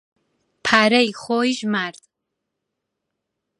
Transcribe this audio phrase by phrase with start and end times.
[0.65, 2.03] پارەی خۆی ژمارد.